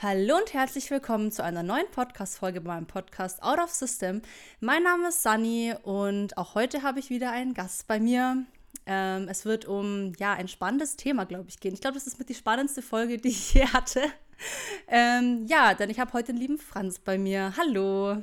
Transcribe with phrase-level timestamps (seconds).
[0.00, 4.22] Hallo und herzlich willkommen zu einer neuen Podcast-Folge bei meinem Podcast Out of System.
[4.60, 8.44] Mein Name ist Sunny und auch heute habe ich wieder einen Gast bei mir.
[8.86, 11.74] Ähm, es wird um ja ein spannendes Thema, glaube ich, gehen.
[11.74, 14.02] Ich glaube, das ist mit die spannendste Folge, die ich je hatte.
[14.86, 17.54] Ähm, ja, denn ich habe heute den lieben Franz bei mir.
[17.58, 18.18] Hallo.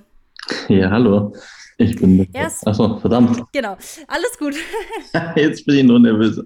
[0.70, 1.36] Ja, hallo.
[1.78, 2.26] Ich bin.
[2.34, 3.44] Achso, verdammt.
[3.52, 3.76] Genau,
[4.07, 4.55] alles gut.
[5.36, 6.42] Jetzt bin ich nur nervös.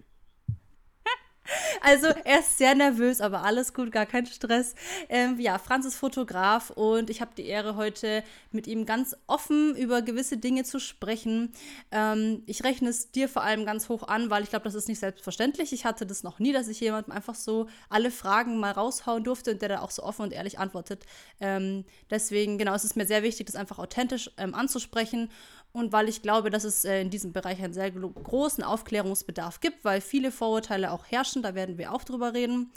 [1.81, 4.75] Also er ist sehr nervös, aber alles gut, gar kein Stress.
[5.07, 9.75] Ähm, ja, Franz ist Fotograf und ich habe die Ehre, heute mit ihm ganz offen
[9.75, 11.51] über gewisse Dinge zu sprechen.
[11.91, 14.87] Ähm, ich rechne es dir vor allem ganz hoch an, weil ich glaube, das ist
[14.87, 15.73] nicht selbstverständlich.
[15.73, 19.51] Ich hatte das noch nie, dass ich jemandem einfach so alle Fragen mal raushauen durfte
[19.51, 21.05] und der da auch so offen und ehrlich antwortet.
[21.39, 25.29] Ähm, deswegen, genau, es ist mir sehr wichtig, das einfach authentisch ähm, anzusprechen
[25.71, 29.85] und weil ich glaube, dass es äh, in diesem Bereich einen sehr großen Aufklärungsbedarf gibt,
[29.85, 32.71] weil viele Vorurteile auch herrschen, da werden wir auch drüber reden.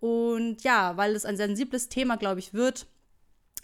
[0.00, 2.86] Und ja, weil es ein sensibles Thema, glaube ich, wird,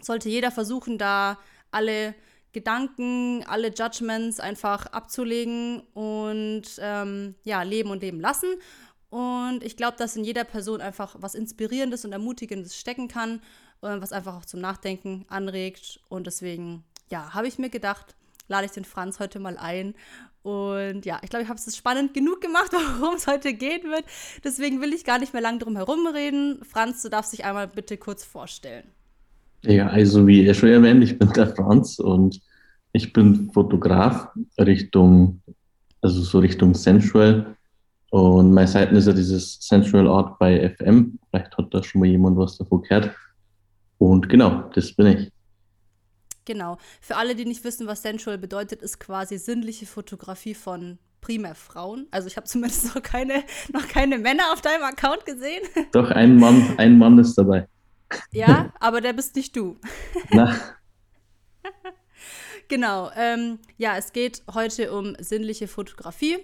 [0.00, 1.38] sollte jeder versuchen, da
[1.72, 2.14] alle
[2.52, 8.48] Gedanken, alle Judgments einfach abzulegen und ähm, ja, leben und leben lassen.
[9.10, 13.40] Und ich glaube, dass in jeder Person einfach was Inspirierendes und Ermutigendes stecken kann,
[13.82, 16.00] äh, was einfach auch zum Nachdenken anregt.
[16.08, 18.14] Und deswegen, ja, habe ich mir gedacht,
[18.48, 19.94] lade ich den Franz heute mal ein.
[20.42, 24.04] Und ja, ich glaube, ich habe es spannend genug gemacht, worum es heute gehen wird.
[24.44, 26.60] Deswegen will ich gar nicht mehr lange drum herum reden.
[26.64, 28.84] Franz, du darfst dich einmal bitte kurz vorstellen.
[29.62, 32.40] Ja, also wie er schon erwähnt, ich bin der Franz und
[32.92, 35.42] ich bin Fotograf Richtung,
[36.00, 37.56] also so Richtung Sensual.
[38.10, 41.18] Und meine Seite ist ja dieses Sensual Art bei FM.
[41.28, 43.10] Vielleicht hat da schon mal jemand was davon gehört.
[43.98, 45.32] Und genau, das bin ich.
[46.48, 46.78] Genau.
[47.02, 52.06] Für alle, die nicht wissen, was Sensual bedeutet, ist quasi sinnliche Fotografie von primär Frauen.
[52.10, 55.62] Also ich habe zumindest noch keine, noch keine Männer auf deinem Account gesehen.
[55.92, 57.68] Doch, ein Mann, ein Mann ist dabei.
[58.32, 59.76] Ja, aber der bist nicht du.
[60.30, 60.56] Na.
[62.68, 63.10] genau.
[63.14, 66.38] Ähm, ja, es geht heute um sinnliche Fotografie.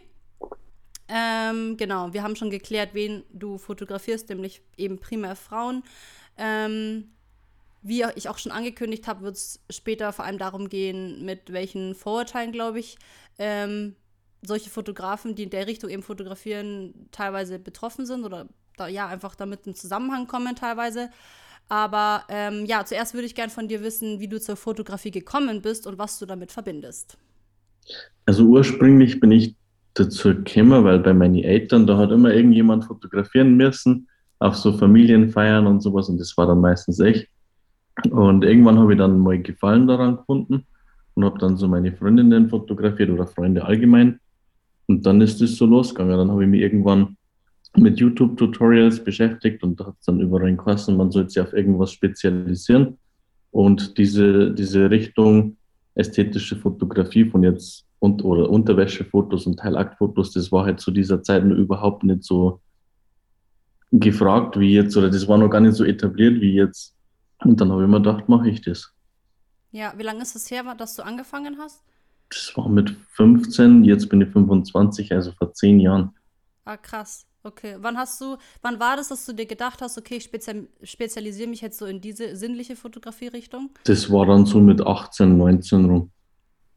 [1.08, 5.82] Ähm, genau, wir haben schon geklärt, wen du fotografierst, nämlich eben primär Frauen.
[6.36, 7.13] Ähm,
[7.84, 11.94] wie ich auch schon angekündigt habe, wird es später vor allem darum gehen, mit welchen
[11.94, 12.96] Vorurteilen, glaube ich,
[13.38, 13.94] ähm,
[14.42, 19.34] solche Fotografen, die in der Richtung eben fotografieren, teilweise betroffen sind oder da, ja, einfach
[19.34, 21.10] damit in Zusammenhang kommen teilweise.
[21.68, 25.62] Aber ähm, ja, zuerst würde ich gern von dir wissen, wie du zur Fotografie gekommen
[25.62, 27.18] bist und was du damit verbindest.
[28.24, 29.56] Also ursprünglich bin ich
[29.92, 34.08] dazu gekommen, weil bei meinen Eltern, da hat immer irgendjemand fotografieren müssen,
[34.38, 37.28] auf so Familienfeiern und sowas und das war dann meistens echt.
[38.10, 40.66] Und irgendwann habe ich dann mal Gefallen daran gefunden
[41.14, 44.20] und habe dann so meine Freundinnen fotografiert oder Freunde allgemein.
[44.86, 46.16] Und dann ist es so losgegangen.
[46.16, 47.16] Dann habe ich mich irgendwann
[47.76, 51.92] mit YouTube-Tutorials beschäftigt und da hat es dann überall geheißen, man soll sich auf irgendwas
[51.92, 52.98] spezialisieren.
[53.50, 55.56] Und diese, diese Richtung
[55.94, 61.44] ästhetische Fotografie von jetzt und, oder Unterwäschefotos und Teilaktfotos, das war halt zu dieser Zeit
[61.44, 62.60] noch überhaupt nicht so
[63.90, 66.94] gefragt wie jetzt, oder das war noch gar nicht so etabliert wie jetzt
[67.44, 68.92] und dann habe ich mir gedacht, mache ich das.
[69.70, 71.82] Ja, wie lange ist es her, dass du angefangen hast?
[72.30, 76.14] Das war mit 15, jetzt bin ich 25, also vor zehn Jahren.
[76.64, 77.26] Ah, krass.
[77.42, 77.76] Okay.
[77.78, 81.48] Wann hast du, wann war das, dass du dir gedacht hast, okay, ich spezial, spezialisiere
[81.48, 83.70] mich jetzt so in diese sinnliche Fotografie-Richtung?
[83.84, 86.10] Das war dann so mit 18, 19 rum.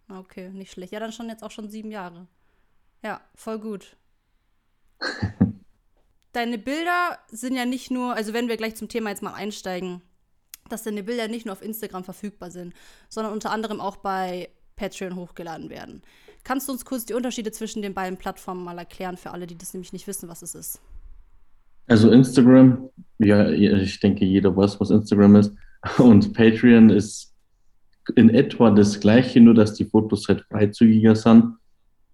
[0.10, 0.92] Okay, nicht schlecht.
[0.92, 2.28] Ja, dann schon jetzt auch schon sieben Jahre.
[3.02, 3.96] Ja, voll gut.
[6.34, 10.02] Deine Bilder sind ja nicht nur, also wenn wir gleich zum Thema jetzt mal einsteigen,
[10.68, 12.74] dass deine Bilder nicht nur auf Instagram verfügbar sind,
[13.10, 16.02] sondern unter anderem auch bei Patreon hochgeladen werden.
[16.44, 19.58] Kannst du uns kurz die Unterschiede zwischen den beiden Plattformen mal erklären, für alle, die
[19.58, 20.80] das nämlich nicht wissen, was es ist?
[21.88, 25.54] Also Instagram, ja, ich denke, jeder weiß, was Instagram ist.
[25.98, 27.34] Und Patreon ist
[28.16, 31.56] in etwa das gleiche, nur dass die Fotos halt freizügiger sind.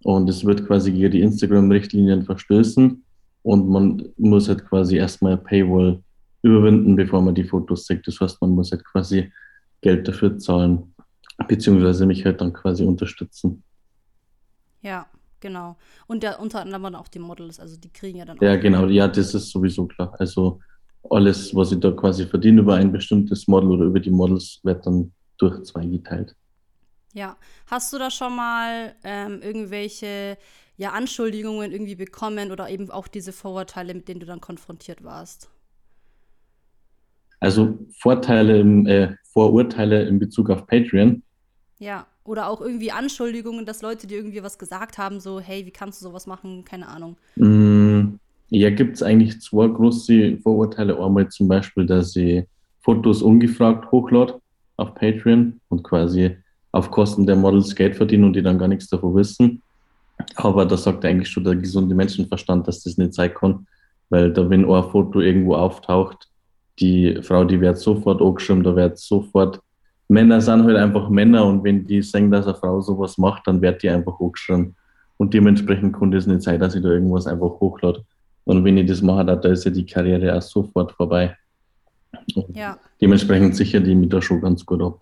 [0.02, 3.04] Und es wird quasi gegen die Instagram-Richtlinien verstößen.
[3.42, 6.02] Und man muss halt quasi erstmal Paywall
[6.44, 8.06] überwinden, bevor man die Fotos sieht.
[8.06, 9.32] Das heißt, man muss halt quasi
[9.80, 10.94] Geld dafür zahlen,
[11.48, 13.64] beziehungsweise mich halt dann quasi unterstützen.
[14.82, 15.06] Ja,
[15.40, 15.76] genau.
[16.06, 18.42] Und ja, unter anderem auch die Models, also die kriegen ja dann auch.
[18.42, 20.14] Ja, genau, ja, das ist sowieso klar.
[20.18, 20.60] Also
[21.10, 24.86] alles, was ich da quasi verdiene über ein bestimmtes Model oder über die Models, wird
[24.86, 26.36] dann durch zwei geteilt.
[27.14, 27.36] Ja,
[27.66, 30.36] hast du da schon mal ähm, irgendwelche
[30.76, 35.48] ja, Anschuldigungen irgendwie bekommen oder eben auch diese Vorurteile, mit denen du dann konfrontiert warst?
[37.44, 41.22] Also Vorteile, im, äh, Vorurteile in Bezug auf Patreon.
[41.78, 45.70] Ja, oder auch irgendwie Anschuldigungen, dass Leute dir irgendwie was gesagt haben, so, hey, wie
[45.70, 46.64] kannst du sowas machen?
[46.64, 47.16] Keine Ahnung.
[47.36, 48.14] Mm,
[48.48, 50.98] ja, gibt es eigentlich zwei große Vorurteile.
[50.98, 52.44] Einmal zum Beispiel, dass ich
[52.80, 54.40] Fotos ungefragt hochlade
[54.78, 56.38] auf Patreon und quasi
[56.72, 59.60] auf Kosten der Models Geld verdienen und die dann gar nichts davon wissen.
[60.36, 63.66] Aber da sagt eigentlich schon der gesunde Menschenverstand, dass das nicht sein kann,
[64.08, 66.30] weil da, wenn ein Foto irgendwo auftaucht,
[66.78, 69.60] die Frau, die wird sofort angeschrieben, da wird sofort,
[70.08, 73.62] Männer sind halt einfach Männer und wenn die sehen, dass eine Frau sowas macht, dann
[73.62, 74.76] wird die einfach angeschrieben.
[75.16, 78.04] Und dementsprechend kann das nicht sein, dass ich da irgendwas einfach hochlade.
[78.44, 81.36] Und wenn ich das mache, da ist ja die Karriere auch sofort vorbei.
[82.52, 82.78] Ja.
[83.00, 85.00] Dementsprechend sichert die mich da schon ganz gut ab.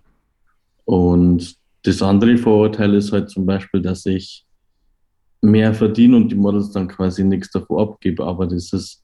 [0.85, 4.47] Und das andere Vorurteil ist halt zum Beispiel, dass ich
[5.41, 8.25] mehr verdiene und die Models dann quasi nichts davor abgebe.
[8.25, 9.02] Aber das ist,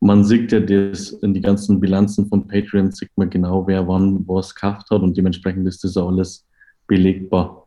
[0.00, 4.26] man sieht ja das in die ganzen Bilanzen von Patreon, sieht man genau, wer wann
[4.28, 6.46] was gekauft hat und dementsprechend ist das alles
[6.86, 7.66] belegbar.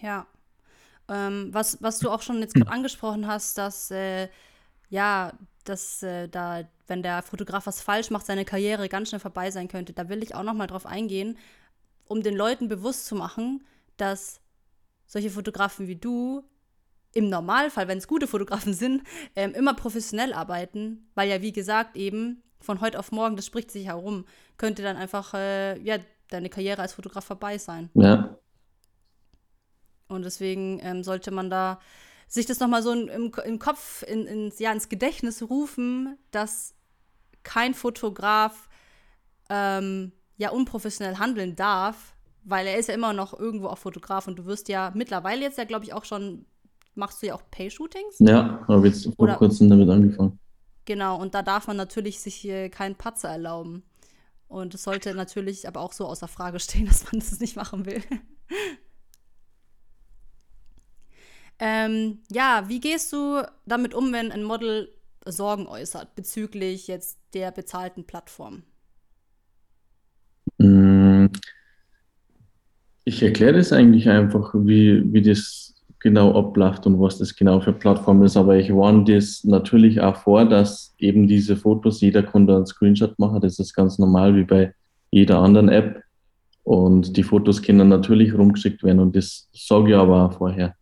[0.00, 0.26] Ja.
[1.08, 4.28] Ähm, was, was du auch schon jetzt gerade angesprochen hast, dass äh,
[4.88, 5.32] ja,
[5.64, 9.68] dass äh, da, wenn der Fotograf was falsch macht, seine Karriere ganz schnell vorbei sein
[9.68, 9.92] könnte.
[9.92, 11.36] Da will ich auch noch mal drauf eingehen,
[12.06, 13.64] um den Leuten bewusst zu machen,
[13.96, 14.40] dass
[15.06, 16.44] solche Fotografen wie du
[17.16, 19.02] im Normalfall, wenn es gute Fotografen sind,
[19.34, 23.70] ähm, immer professionell arbeiten, weil ja, wie gesagt, eben von heute auf morgen, das spricht
[23.70, 24.24] sich herum,
[24.56, 25.98] könnte dann einfach, äh, ja,
[26.28, 27.90] deine Karriere als Fotograf vorbei sein.
[27.94, 28.36] Ja.
[30.08, 31.80] Und deswegen ähm, sollte man da
[32.28, 36.74] sich das nochmal so im, im Kopf, in, in, ja, ins Gedächtnis rufen, dass
[37.44, 38.68] kein Fotograf
[39.48, 44.36] ähm, ja unprofessionell handeln darf, weil er ist ja immer noch irgendwo auch Fotograf und
[44.36, 46.46] du wirst ja mittlerweile jetzt ja, glaube ich, auch schon,
[46.96, 48.16] machst du ja auch Pay-Shootings?
[48.18, 50.38] Ja, habe jetzt vor kurzem damit angefangen.
[50.84, 53.82] Genau, und da darf man natürlich sich hier keinen Patzer erlauben.
[54.48, 57.86] Und es sollte natürlich aber auch so außer Frage stehen, dass man das nicht machen
[57.86, 58.02] will.
[61.58, 64.90] Ähm, ja, wie gehst du damit um, wenn ein Model
[65.24, 68.62] Sorgen äußert bezüglich jetzt der bezahlten Plattform?
[70.58, 71.26] Mm,
[73.04, 77.72] ich erkläre das eigentlich einfach, wie, wie das genau abläuft und was das genau für
[77.72, 78.36] Plattform ist.
[78.36, 83.18] Aber ich warne das natürlich auch vor, dass eben diese Fotos, jeder Kunde einen Screenshot
[83.18, 83.40] machen.
[83.40, 84.74] Das ist ganz normal wie bei
[85.10, 86.02] jeder anderen App.
[86.64, 90.74] Und die Fotos können natürlich rumgeschickt werden und das sage ich aber auch vorher.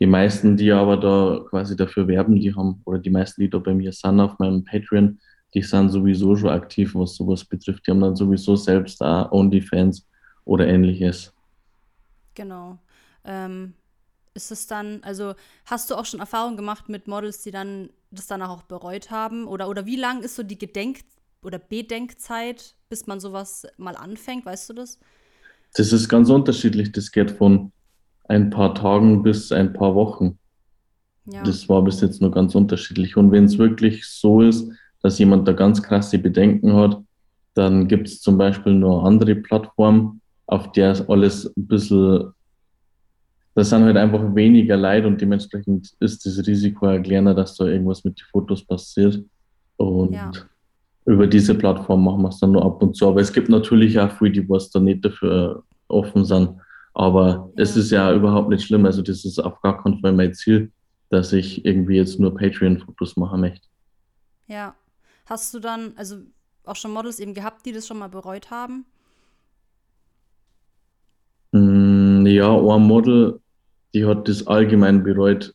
[0.00, 3.58] Die meisten, die aber da quasi dafür werben, die haben, oder die meisten, die da
[3.58, 5.20] bei mir sind auf meinem Patreon,
[5.54, 7.86] die sind sowieso schon aktiv, was sowas betrifft.
[7.86, 10.08] Die haben dann sowieso selbst auch OnlyFans
[10.44, 11.32] oder ähnliches.
[12.34, 12.78] Genau.
[13.24, 13.74] Ähm,
[14.34, 15.34] ist es dann, also
[15.64, 19.46] hast du auch schon Erfahrungen gemacht mit Models, die dann das danach auch bereut haben?
[19.46, 21.04] Oder, oder wie lang ist so die Gedenk-
[21.42, 24.46] oder Bedenkzeit, bis man sowas mal anfängt?
[24.46, 24.98] Weißt du das?
[25.74, 26.92] Das ist ganz unterschiedlich.
[26.92, 27.72] Das geht von
[28.28, 30.38] ein paar Tagen bis ein paar Wochen.
[31.26, 31.42] Ja.
[31.42, 33.16] Das war bis jetzt nur ganz unterschiedlich.
[33.16, 34.70] Und wenn es wirklich so ist,
[35.02, 37.02] dass jemand da ganz krasse Bedenken hat,
[37.54, 42.32] dann gibt es zum Beispiel nur andere Plattformen, auf der alles ein bisschen,
[43.60, 47.66] da sind halt einfach weniger Leid und dementsprechend ist das Risiko ja kleiner, dass da
[47.66, 49.22] irgendwas mit den Fotos passiert.
[49.76, 50.32] Und ja.
[51.04, 53.06] über diese Plattform machen wir es dann nur ab und zu.
[53.06, 56.52] Aber es gibt natürlich auch viele, die was da nicht dafür offen sind.
[56.94, 58.86] Aber es ist ja überhaupt nicht schlimm.
[58.86, 60.72] Also das ist auf gar keinen Fall mein Ziel,
[61.10, 63.68] dass ich irgendwie jetzt nur Patreon-Fotos machen möchte.
[64.46, 64.74] Ja.
[65.26, 66.16] Hast du dann, also
[66.64, 68.86] auch schon Models eben gehabt, die das schon mal bereut haben?
[71.52, 73.38] Mm, ja, ein Model,
[73.94, 75.54] die hat das allgemein bereut,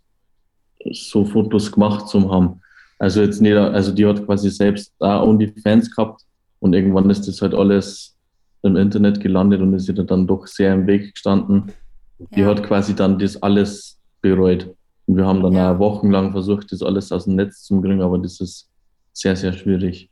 [0.91, 2.61] so Fotos gemacht zu haben.
[2.99, 5.23] Also jetzt nicht, also die hat quasi selbst da
[5.63, 6.21] Fans gehabt
[6.59, 8.15] und irgendwann ist das halt alles
[8.63, 11.71] im Internet gelandet und ist ihr dann doch sehr im Weg gestanden.
[12.19, 12.25] Ja.
[12.35, 14.73] Die hat quasi dann das alles bereut.
[15.05, 15.77] Und wir haben dann ja.
[15.77, 18.69] wochenlang versucht, das alles aus dem Netz zu bringen, aber das ist
[19.13, 20.09] sehr, sehr schwierig.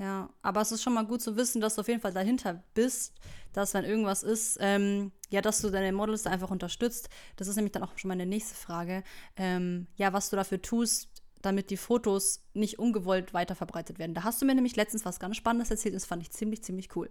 [0.00, 2.64] Ja, aber es ist schon mal gut zu wissen, dass du auf jeden Fall dahinter
[2.72, 3.12] bist,
[3.52, 7.10] dass wenn irgendwas ist, ähm, ja, dass du deine Models einfach unterstützt.
[7.36, 9.02] Das ist nämlich dann auch schon meine nächste Frage.
[9.36, 11.10] Ähm, ja, was du dafür tust,
[11.42, 14.14] damit die Fotos nicht ungewollt weiterverbreitet werden.
[14.14, 16.96] Da hast du mir nämlich letztens was ganz Spannendes erzählt, das fand ich ziemlich, ziemlich
[16.96, 17.10] cool.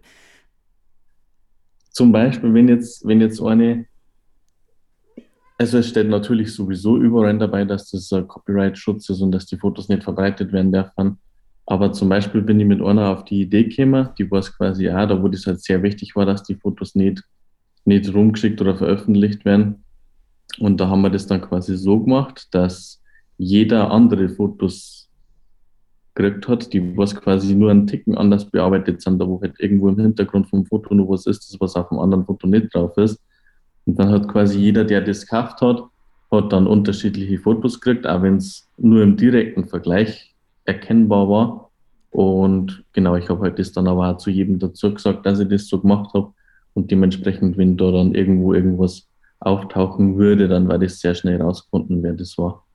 [1.91, 3.86] Zum Beispiel, wenn jetzt, wenn jetzt eine,
[5.60, 9.89] also es steht natürlich sowieso überall dabei, dass das Copyright-Schutz ist und dass die Fotos
[9.89, 11.19] nicht verbreitet werden dürfen.
[11.69, 14.89] Aber zum Beispiel bin ich mit einer auf die Idee gekommen, die war es quasi
[14.89, 17.23] auch, da wo das halt sehr wichtig war, dass die Fotos nicht,
[17.85, 19.83] nicht rumgeschickt oder veröffentlicht werden.
[20.57, 23.03] Und da haben wir das dann quasi so gemacht, dass
[23.38, 25.11] jeder andere Fotos
[26.15, 29.89] gekriegt hat, die was quasi nur einen Ticken anders bearbeitet sind, da wo halt irgendwo
[29.89, 32.97] im Hintergrund vom Foto nur was ist, das was auf dem anderen Foto nicht drauf
[32.97, 33.21] ist.
[33.85, 35.83] Und dann hat quasi jeder, der das gekauft hat,
[36.31, 40.28] hat dann unterschiedliche Fotos gekriegt, auch wenn es nur im direkten Vergleich
[40.69, 41.71] erkennbar war.
[42.11, 45.49] Und genau, ich habe halt das dann aber auch zu jedem dazu gesagt, dass ich
[45.49, 46.33] das so gemacht habe.
[46.73, 49.07] Und dementsprechend, wenn da dann irgendwo irgendwas
[49.39, 52.65] auftauchen würde, dann war das sehr schnell rausgefunden, wer das war.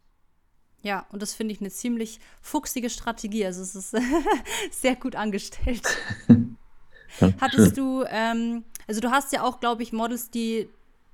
[0.82, 3.46] Ja, und das finde ich eine ziemlich fuchsige Strategie.
[3.46, 3.96] Also es ist
[4.70, 5.82] sehr gut angestellt.
[7.40, 10.68] Hattest du, ähm, also du hast ja auch, glaube ich, Models, die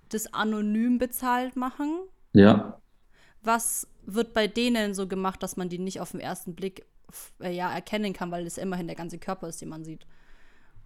[0.09, 2.01] das anonym bezahlt machen.
[2.33, 2.81] Ja.
[3.43, 6.85] Was wird bei denen so gemacht, dass man die nicht auf den ersten Blick
[7.43, 10.07] äh, ja, erkennen kann, weil es immerhin der ganze Körper ist, den man sieht?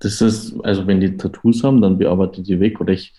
[0.00, 2.80] Das ist, also wenn die Tattoos haben, dann bearbeitet die weg.
[2.80, 3.14] Oder ich,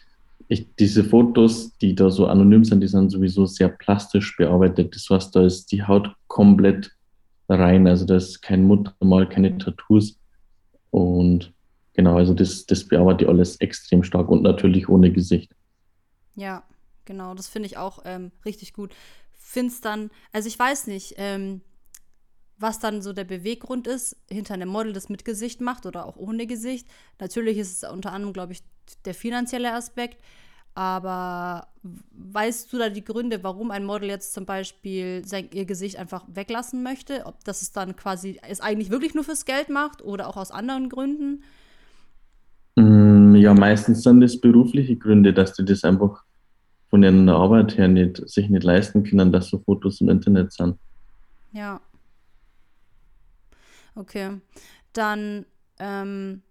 [0.47, 4.95] ich, diese Fotos, die da so anonym sind, die sind sowieso sehr plastisch bearbeitet.
[4.95, 6.91] Das heißt, da ist die Haut komplett
[7.49, 7.87] rein.
[7.87, 10.19] Also da ist kein Muttermal, keine Tattoos.
[10.91, 11.53] Und
[11.93, 15.51] genau, also das, das bearbeitet alles extrem stark und natürlich ohne Gesicht.
[16.35, 16.63] Ja,
[17.05, 18.93] genau, das finde ich auch ähm, richtig gut.
[19.47, 21.61] Find's dann, also ich weiß nicht, ähm,
[22.57, 26.17] was dann so der Beweggrund ist, hinter einem Model, das mit Gesicht macht oder auch
[26.17, 26.87] ohne Gesicht.
[27.19, 28.63] Natürlich ist es unter anderem, glaube ich,
[29.05, 30.17] der finanzielle Aspekt.
[30.73, 35.97] Aber weißt du da die Gründe, warum ein Model jetzt zum Beispiel sein, ihr Gesicht
[35.97, 37.27] einfach weglassen möchte?
[37.27, 40.49] Ob das es dann quasi es eigentlich wirklich nur fürs Geld macht oder auch aus
[40.49, 41.43] anderen Gründen?
[42.77, 46.25] Mm, ja, meistens sind das berufliche Gründe, dass die das einfach
[46.95, 50.79] von der Arbeit her nicht, sich nicht leisten können, dass so Fotos im Internet sind.
[51.51, 51.81] Ja.
[53.95, 54.39] Okay.
[54.93, 55.45] Dann
[55.77, 56.41] ähm,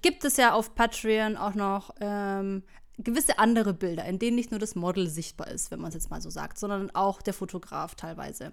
[0.00, 2.62] gibt es ja auf Patreon auch noch ähm,
[2.98, 6.10] gewisse andere Bilder, in denen nicht nur das Model sichtbar ist, wenn man es jetzt
[6.10, 8.52] mal so sagt, sondern auch der Fotograf teilweise.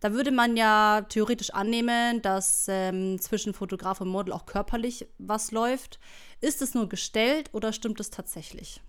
[0.00, 5.52] Da würde man ja theoretisch annehmen, dass ähm, zwischen Fotograf und Model auch körperlich was
[5.52, 5.98] läuft.
[6.42, 8.82] Ist es nur gestellt oder stimmt es tatsächlich?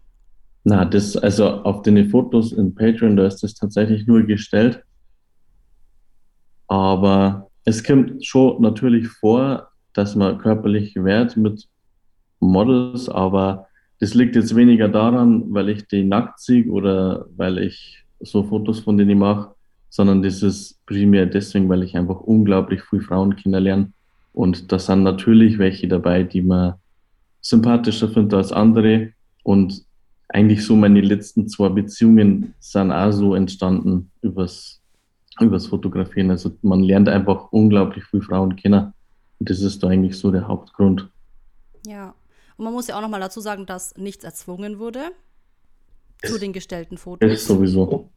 [0.63, 4.81] Na, das, also auf den Fotos in Patreon, da ist das tatsächlich nur gestellt.
[6.67, 11.67] Aber es kommt schon natürlich vor, dass man körperlich wert mit
[12.39, 13.67] Models, aber
[13.99, 18.79] das liegt jetzt weniger daran, weil ich die nackt sehe oder weil ich so Fotos
[18.79, 19.53] von denen mache,
[19.89, 23.91] sondern das ist primär deswegen, weil ich einfach unglaublich viele Frauen kennenlerne.
[24.33, 26.73] Und da sind natürlich welche dabei, die man
[27.41, 29.11] sympathischer findet als andere.
[29.43, 29.83] Und
[30.33, 34.81] eigentlich so meine letzten zwei Beziehungen sind auch so entstanden übers,
[35.39, 36.31] übers Fotografieren.
[36.31, 38.93] Also man lernt einfach unglaublich viele Frauen kennen.
[39.39, 41.09] Und das ist da eigentlich so der Hauptgrund.
[41.85, 42.15] Ja,
[42.57, 45.11] und man muss ja auch noch mal dazu sagen, dass nichts erzwungen wurde
[46.23, 47.31] zu den gestellten Fotos.
[47.31, 48.09] Ist sowieso.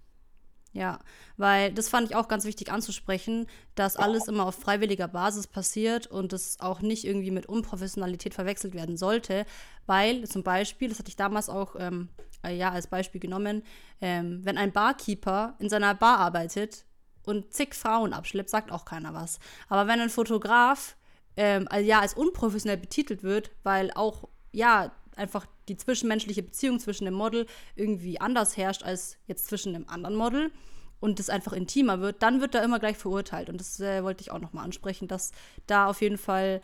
[0.77, 0.99] Ja,
[1.39, 6.07] weil das fand ich auch ganz wichtig anzusprechen, dass alles immer auf freiwilliger Basis passiert
[6.07, 9.47] und es auch nicht irgendwie mit Unprofessionalität verwechselt werden sollte,
[9.87, 12.11] weil zum Beispiel, das hatte ich damals auch ähm,
[12.45, 13.63] äh, ja als Beispiel genommen,
[14.03, 16.85] ähm, wenn ein Barkeeper in seiner Bar arbeitet
[17.25, 19.39] und zig Frauen abschleppt, sagt auch keiner was.
[19.71, 20.95] Aber wenn ein Fotograf
[21.39, 27.15] ähm, ja als unprofessionell betitelt wird, weil auch ja einfach die zwischenmenschliche Beziehung zwischen dem
[27.15, 30.53] Model irgendwie anders herrscht als jetzt zwischen dem anderen Model
[31.01, 33.49] und es einfach intimer wird, dann wird er immer gleich verurteilt.
[33.49, 35.33] Und das äh, wollte ich auch nochmal ansprechen, dass
[35.67, 36.61] da auf jeden Fall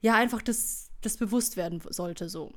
[0.00, 2.52] ja einfach das, das bewusst werden sollte so.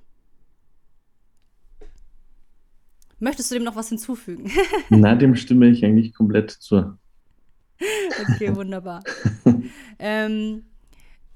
[3.20, 4.52] Möchtest du dem noch was hinzufügen?
[4.90, 6.98] Na, dem stimme ich eigentlich komplett zu.
[8.22, 9.04] okay, wunderbar.
[10.00, 10.66] ähm,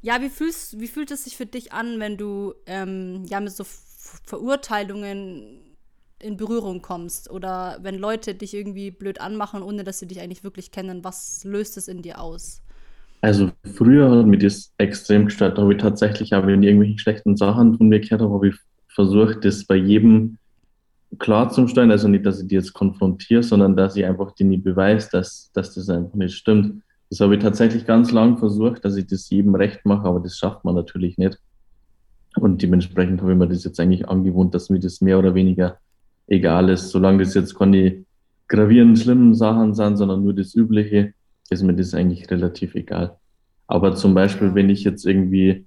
[0.01, 3.51] ja, wie, fühlst, wie fühlt es sich für dich an, wenn du ähm, ja mit
[3.51, 5.59] so Verurteilungen
[6.19, 10.43] in Berührung kommst oder wenn Leute dich irgendwie blöd anmachen, ohne dass sie dich eigentlich
[10.43, 11.03] wirklich kennen?
[11.03, 12.61] Was löst es in dir aus?
[13.21, 15.57] Also früher hat mich das extrem gestört.
[15.57, 18.55] Da habe ich tatsächlich, auch wenn irgendwelche schlechten Sachen von mir gehört habe, habe ich
[18.87, 20.37] versucht, das bei jedem
[21.19, 21.91] klarzustellen.
[21.91, 25.73] Also nicht, dass ich die jetzt konfrontiere, sondern dass ich einfach denen beweise, dass, dass
[25.73, 26.83] das einfach nicht stimmt.
[27.09, 30.37] Das habe ich tatsächlich ganz lang versucht, dass ich das jedem recht mache, aber das
[30.37, 31.39] schafft man natürlich nicht.
[32.35, 35.77] Und dementsprechend habe ich mir das jetzt eigentlich angewohnt, dass mir das mehr oder weniger
[36.27, 36.89] egal ist.
[36.89, 38.05] Solange das jetzt keine
[38.47, 41.13] gravierenden, schlimmen Sachen sind, sondern nur das Übliche,
[41.49, 43.17] ist mir das eigentlich relativ egal.
[43.67, 45.65] Aber zum Beispiel, wenn ich jetzt irgendwie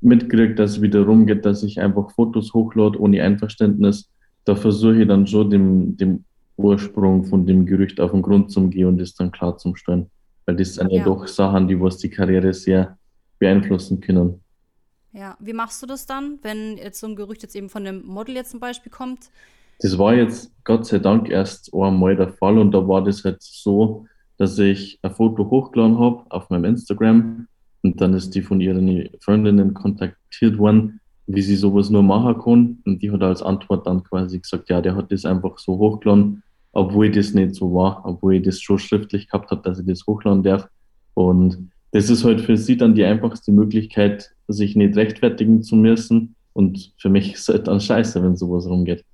[0.00, 4.10] mitkriege, dass es wieder rumgeht, dass ich einfach Fotos hochlade ohne Einverständnis,
[4.44, 6.24] da versuche ich dann schon dem, dem
[6.56, 10.10] Ursprung von dem Gerücht auf den Grund zu gehen und das dann klar zu stellen.
[10.46, 12.98] Weil das sind ja, ja doch Sachen, die was die Karriere sehr
[13.38, 14.40] beeinflussen können.
[15.12, 18.04] Ja, wie machst du das dann, wenn jetzt so ein Gerücht jetzt eben von dem
[18.06, 19.30] Model jetzt zum Beispiel kommt?
[19.80, 23.42] Das war jetzt Gott sei Dank erst einmal der Fall und da war das halt
[23.42, 24.06] so,
[24.38, 27.46] dass ich ein Foto hochgeladen habe auf meinem Instagram
[27.82, 32.78] und dann ist die von ihren Freundinnen kontaktiert worden, wie sie sowas nur machen kann
[32.86, 36.42] und die hat als Antwort dann quasi gesagt, ja, der hat das einfach so hochgeladen
[36.72, 40.06] obwohl das nicht so war, obwohl ich das schon schriftlich gehabt habe, dass ich das
[40.06, 40.68] hochladen darf.
[41.14, 46.34] Und das ist halt für sie dann die einfachste Möglichkeit, sich nicht rechtfertigen zu müssen.
[46.54, 49.04] Und für mich ist es halt dann scheiße, wenn sowas rumgeht.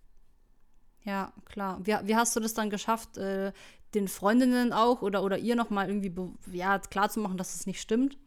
[1.05, 1.81] Ja, klar.
[1.85, 3.53] Wie, wie hast du das dann geschafft, äh,
[3.95, 6.13] den Freundinnen auch oder, oder ihr nochmal irgendwie
[6.53, 8.19] ja, klarzumachen, dass es nicht stimmt?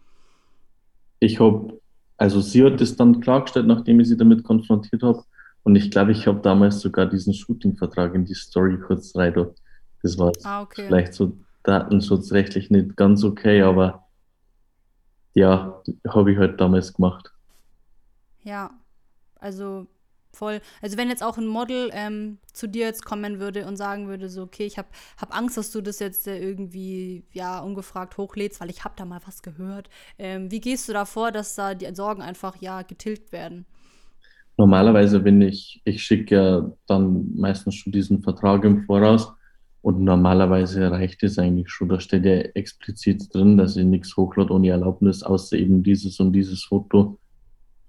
[1.19, 1.79] Ich habe,
[2.17, 5.23] also sie hat es dann klargestellt, nachdem ich sie damit konfrontiert habe.
[5.63, 9.33] Und ich glaube, ich habe damals sogar diesen Shooting-Vertrag in die Story kurz rein.
[10.01, 10.85] Das war ah, okay.
[10.87, 14.07] vielleicht so datenschutzrechtlich nicht ganz okay, aber
[15.33, 17.31] ja, habe ich halt damals gemacht.
[18.43, 18.71] Ja,
[19.35, 19.87] also
[20.33, 20.61] voll.
[20.81, 24.29] Also wenn jetzt auch ein Model ähm, zu dir jetzt kommen würde und sagen würde,
[24.29, 24.87] so, okay, ich habe
[25.17, 29.05] hab Angst, dass du das jetzt äh, irgendwie, ja, ungefragt hochlädst, weil ich habe da
[29.05, 29.89] mal was gehört.
[30.17, 33.65] Ähm, wie gehst du da vor, dass da die Sorgen einfach, ja, getilgt werden?
[34.61, 39.33] Normalerweise bin ich, ich schicke ja dann meistens schon diesen Vertrag im Voraus
[39.81, 41.89] und normalerweise reicht es eigentlich schon.
[41.89, 46.33] Da steht ja explizit drin, dass ich nichts hochlade ohne Erlaubnis, außer eben dieses und
[46.33, 47.17] dieses Foto.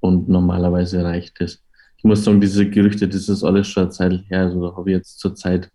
[0.01, 1.63] Und normalerweise reicht es.
[1.99, 4.45] Ich muss sagen, diese Gerüchte, das ist alles schon eine Zeit her.
[4.45, 5.71] Also da habe ich jetzt zurzeit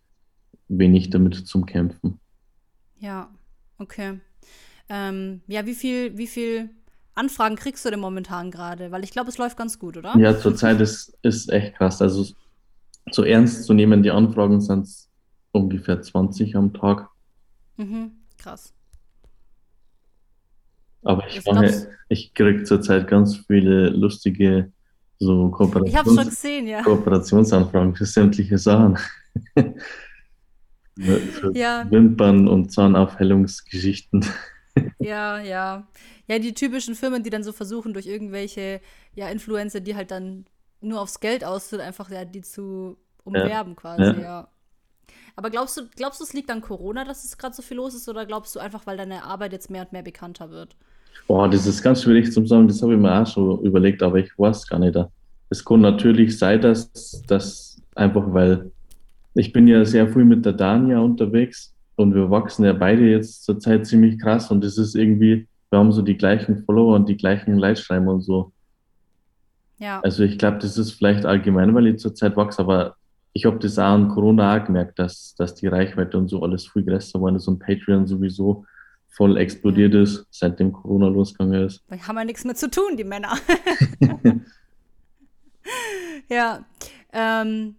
[0.67, 2.19] wenig damit zum Kämpfen.
[2.97, 3.29] Ja,
[3.77, 4.19] okay.
[4.89, 6.71] Ähm, ja, wie viel, wie viel
[7.17, 8.91] Anfragen kriegst du denn momentan gerade?
[8.91, 10.15] Weil ich glaube, es läuft ganz gut, oder?
[10.17, 12.01] Ja, zurzeit ist, ist echt krass.
[12.01, 12.25] Also
[13.11, 14.87] so ernst zu nehmen, die Anfragen sind
[15.51, 17.09] ungefähr 20 am Tag.
[17.77, 18.73] Mhm, krass.
[21.03, 24.71] Aber ich, mache, ich kriege zurzeit ganz viele lustige
[25.19, 26.83] so Kooperations ich gesehen, ja.
[26.83, 28.99] Kooperationsanfragen für sämtliche Sachen.
[30.97, 31.85] für ja.
[31.89, 34.25] Wimpern und Zahnaufhellungsgeschichten.
[34.99, 35.87] Ja, ja.
[36.27, 38.81] Ja, die typischen Firmen, die dann so versuchen, durch irgendwelche
[39.15, 40.45] ja, Influencer, die halt dann
[40.81, 43.79] nur aufs Geld aus sind, einfach ja, die zu umwerben ja.
[43.79, 44.21] quasi, ja.
[44.21, 44.47] ja.
[45.35, 47.93] Aber glaubst du, glaubst du, es liegt an Corona, dass es gerade so viel los
[47.93, 50.75] ist, oder glaubst du einfach, weil deine Arbeit jetzt mehr und mehr bekannter wird?
[51.27, 54.17] Boah, das ist ganz schwierig zu sagen, das habe ich mir auch schon überlegt, aber
[54.17, 54.97] ich weiß gar nicht.
[55.49, 58.71] Es kann natürlich sein, dass das einfach, weil
[59.33, 63.43] ich bin ja sehr früh mit der Dania unterwegs und wir wachsen ja beide jetzt
[63.43, 67.17] zurzeit ziemlich krass und es ist irgendwie, wir haben so die gleichen Follower und die
[67.17, 68.53] gleichen Leitschreiber und so.
[69.79, 69.99] Ja.
[70.01, 72.95] Also ich glaube, das ist vielleicht allgemein, weil ich zurzeit wachse, aber
[73.33, 76.67] ich habe das auch an Corona auch gemerkt, dass, dass die Reichweite und so alles
[76.67, 78.65] viel größer geworden ist und Patreon sowieso
[79.09, 80.03] voll explodiert ja.
[80.03, 81.83] ist, seitdem Corona losgegangen ist.
[81.87, 83.33] Da haben wir nichts mehr zu tun, die Männer.
[86.29, 86.63] ja,
[87.11, 87.75] ähm,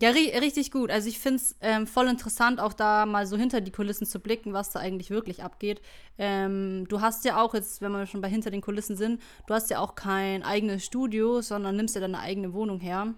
[0.00, 0.90] ja, ri richtig gut.
[0.90, 4.20] Also ich finde es ähm, voll interessant, auch da mal so hinter die Kulissen zu
[4.20, 5.80] blicken, was da eigentlich wirklich abgeht.
[6.18, 9.54] Ähm, du hast ja auch jetzt, wenn wir schon bei hinter den Kulissen sind, du
[9.54, 13.14] hast ja auch kein eigenes Studio, sondern nimmst ja deine eigene Wohnung her.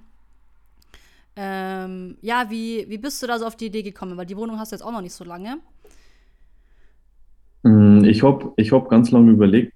[1.37, 4.17] Ähm, ja, wie, wie bist du da so auf die Idee gekommen?
[4.17, 5.59] Weil die Wohnung hast du jetzt auch noch nicht so lange.
[7.63, 9.75] Mm, ich habe ich hab ganz lange überlegt,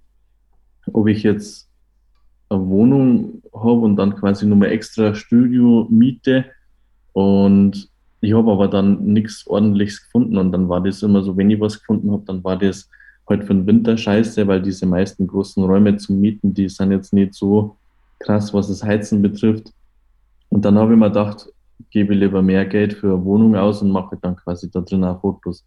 [0.92, 1.68] ob ich jetzt
[2.48, 6.46] eine Wohnung habe und dann quasi nur mal extra Studio miete.
[7.14, 7.88] Und
[8.20, 10.36] ich habe aber dann nichts ordentliches gefunden.
[10.36, 12.90] Und dann war das immer so, wenn ich was gefunden habe, dann war das
[13.28, 17.12] halt für den Winter scheiße, weil diese meisten großen Räume zum Mieten, die sind jetzt
[17.12, 17.76] nicht so
[18.18, 19.72] krass, was das Heizen betrifft.
[20.50, 21.46] Und dann habe ich mir gedacht,
[21.90, 25.20] gebe lieber mehr Geld für eine Wohnung aus und mache dann quasi da drin auch
[25.20, 25.64] Fotos.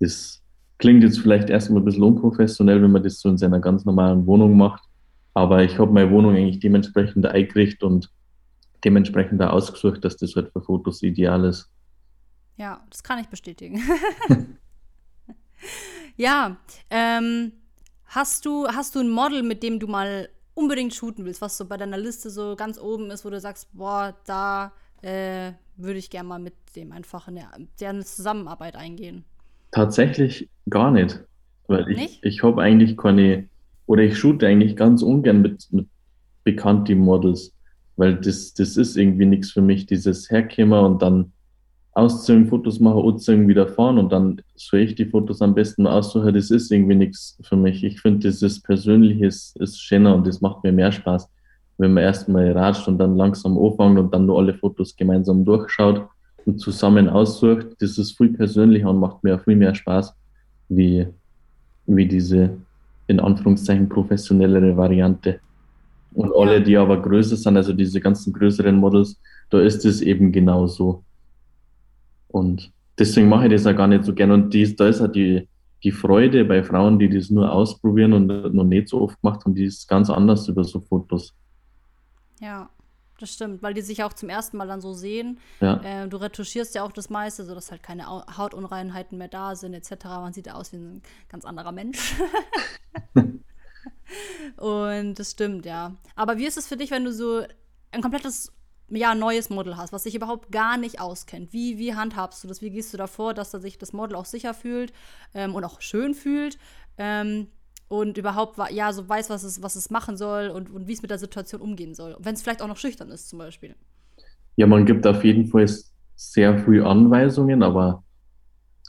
[0.00, 0.40] Das
[0.78, 4.26] klingt jetzt vielleicht erstmal ein bisschen unprofessionell, wenn man das so in seiner ganz normalen
[4.26, 4.82] Wohnung macht.
[5.34, 8.10] Aber ich habe meine Wohnung eigentlich dementsprechend eingerichtet und
[8.84, 11.70] dementsprechend da ausgesucht, dass das halt für Fotos ideal ist.
[12.56, 13.80] Ja, das kann ich bestätigen.
[16.16, 16.56] ja,
[16.90, 17.52] ähm,
[18.06, 21.66] hast du, hast du ein Model, mit dem du mal unbedingt shooten willst, was so
[21.66, 26.10] bei deiner Liste so ganz oben ist, wo du sagst, boah, da äh, würde ich
[26.10, 27.38] gerne mal mit dem einfach in
[27.80, 29.24] eine, Zusammenarbeit eingehen?
[29.70, 31.20] Tatsächlich gar nicht.
[31.68, 33.48] Weil ich, ich habe eigentlich keine,
[33.86, 35.86] oder ich shoote eigentlich ganz ungern mit, mit
[36.42, 37.52] bekannten Models,
[37.98, 41.32] weil das, das ist irgendwie nichts für mich, dieses Herkämmer und dann
[41.92, 46.32] ausziehen, Fotos machen, ausziehen, wieder fahren und dann soll ich die Fotos am besten aussuchen,
[46.32, 47.82] das ist irgendwie nichts für mich.
[47.82, 51.28] Ich finde, das ist persönlich, ist, ist schöner und das macht mir mehr Spaß,
[51.78, 56.06] wenn man erstmal ratscht und dann langsam anfängt und dann nur alle Fotos gemeinsam durchschaut
[56.46, 57.66] und zusammen aussucht.
[57.80, 60.14] Das ist viel persönlicher und macht mir viel mehr Spaß,
[60.68, 61.04] wie,
[61.86, 62.50] wie diese
[63.08, 65.40] in Anführungszeichen professionellere Variante.
[66.12, 70.32] Und alle, die aber größer sind, also diese ganzen größeren Models, da ist es eben
[70.32, 71.04] genau so.
[72.28, 74.30] Und deswegen mache ich das auch gar nicht so gern.
[74.30, 75.48] Und dies, da ist auch die,
[75.82, 79.54] die Freude bei Frauen, die das nur ausprobieren und noch nicht so oft gemacht haben,
[79.54, 81.34] die ist ganz anders über so Fotos.
[82.40, 82.70] Ja,
[83.18, 85.38] das stimmt, weil die sich auch zum ersten Mal dann so sehen.
[85.60, 85.80] Ja.
[85.82, 89.74] Äh, du retuschierst ja auch das meiste, sodass halt keine Au- Hautunreinheiten mehr da sind,
[89.74, 90.04] etc.
[90.04, 92.14] Man sieht ja aus wie ein ganz anderer Mensch.
[94.56, 95.96] Und das stimmt, ja.
[96.16, 97.42] Aber wie ist es für dich, wenn du so
[97.92, 98.52] ein komplettes,
[98.88, 101.52] ja, neues Model hast, was sich überhaupt gar nicht auskennt?
[101.52, 102.62] Wie, wie handhabst du das?
[102.62, 104.92] Wie gehst du davor, dass da sich das Model auch sicher fühlt
[105.34, 106.58] ähm, und auch schön fühlt?
[106.96, 107.48] Ähm,
[107.88, 111.02] und überhaupt ja so weiß, was es, was es machen soll und, und wie es
[111.02, 112.16] mit der Situation umgehen soll.
[112.18, 113.74] Wenn es vielleicht auch noch schüchtern ist, zum Beispiel.
[114.56, 115.66] Ja, man gibt auf jeden Fall
[116.14, 118.04] sehr früh Anweisungen, aber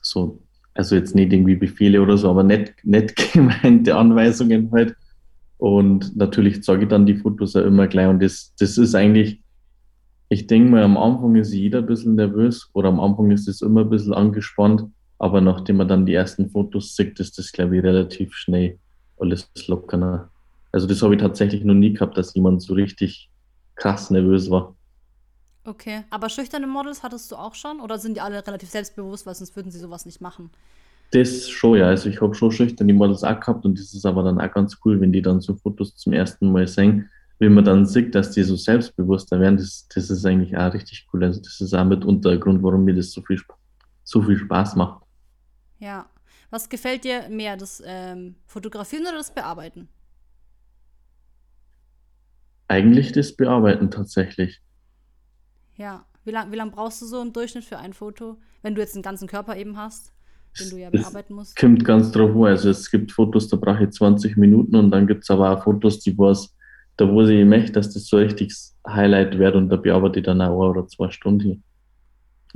[0.01, 0.41] so,
[0.79, 4.95] also jetzt nicht irgendwie Befehle oder so, aber nett, nett gemeinte Anweisungen halt.
[5.57, 8.07] Und natürlich zeige ich dann die Fotos ja immer gleich.
[8.07, 9.41] Und das, das ist eigentlich,
[10.29, 13.61] ich denke mal, am Anfang ist jeder ein bisschen nervös oder am Anfang ist es
[13.61, 14.85] immer ein bisschen angespannt.
[15.17, 18.79] Aber nachdem man dann die ersten Fotos sieht, ist das, glaube ich, relativ schnell
[19.19, 20.31] alles lockerer.
[20.71, 23.29] Also das habe ich tatsächlich noch nie gehabt, dass jemand so richtig
[23.75, 24.77] krass nervös war.
[25.69, 26.03] Okay.
[26.09, 27.79] Aber schüchterne Models hattest du auch schon?
[27.79, 30.49] Oder sind die alle relativ selbstbewusst, weil sonst würden sie sowas nicht machen?
[31.11, 31.85] Das schon, ja.
[31.85, 34.79] Also ich habe schon schüchterne Models auch gehabt und das ist aber dann auch ganz
[34.83, 38.31] cool, wenn die dann so Fotos zum ersten Mal sehen, wenn man dann sieht, dass
[38.31, 41.23] die so selbstbewusster werden, das, das ist eigentlich auch richtig cool.
[41.23, 43.39] Also das ist auch mitunter der Grund, warum mir das so viel,
[44.03, 45.03] so viel Spaß macht.
[45.77, 46.09] Ja.
[46.49, 49.87] Was gefällt dir mehr, das ähm, Fotografieren oder das Bearbeiten?
[52.67, 54.59] Eigentlich das Bearbeiten tatsächlich.
[55.79, 56.05] Ja.
[56.25, 58.95] Wie lange wie lang brauchst du so im Durchschnitt für ein Foto, wenn du jetzt
[58.95, 60.11] einen ganzen Körper eben hast,
[60.59, 61.55] den du ja Das bearbeiten musst?
[61.55, 62.43] kommt ganz drauf an.
[62.43, 65.63] Also es gibt Fotos, da brauche ich 20 Minuten und dann gibt es aber auch
[65.63, 66.53] Fotos, die was,
[66.97, 68.53] da wo ich möchte, dass das so richtig
[68.85, 71.63] Highlight wird und da bearbeite ich dann eine oder zwei Stunden.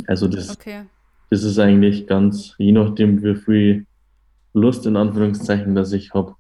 [0.05, 0.83] Also das Okay.
[1.29, 3.87] Das ist eigentlich ganz, je nachdem, wie viel
[4.53, 6.35] Lust in Anführungszeichen, dass ich habe.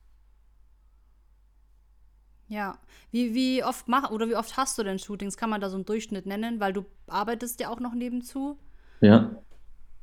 [2.47, 2.77] Ja.
[3.13, 5.37] Wie, wie oft mach oder wie oft hast du denn Shootings?
[5.37, 6.59] Kann man da so einen Durchschnitt nennen?
[6.59, 8.57] Weil du arbeitest ja auch noch nebenzu.
[9.01, 9.35] Ja,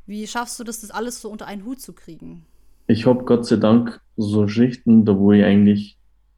[0.06, 2.46] Wie schaffst du das, das alles so unter einen Hut zu kriegen?
[2.86, 5.96] ich habe Gott sei Dank so Schichten, da wo ich eigentlich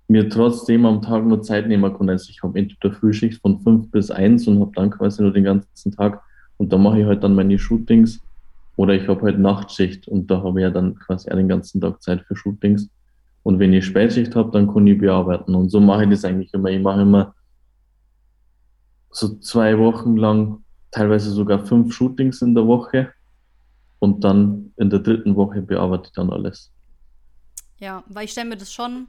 [0.09, 2.11] mir trotzdem am Tag nur Zeit nehmen kann.
[2.11, 5.45] Also ich habe entweder Frühschicht von 5 bis 1 und habe dann quasi nur den
[5.45, 6.23] ganzen Tag
[6.59, 8.21] und da mache ich halt dann meine Shootings.
[8.77, 11.81] Oder ich habe halt Nachtschicht und da habe ich ja dann quasi auch den ganzen
[11.81, 12.89] Tag Zeit für Shootings.
[13.43, 15.55] Und wenn ich Spätschicht habe, dann kann ich bearbeiten.
[15.55, 16.71] Und so mache ich das eigentlich immer.
[16.71, 17.35] Ich mache immer
[19.11, 23.13] so zwei Wochen lang, teilweise sogar fünf Shootings in der Woche.
[23.99, 26.71] Und dann in der dritten Woche bearbeite ich dann alles.
[27.79, 29.09] Ja, weil ich stelle mir das schon,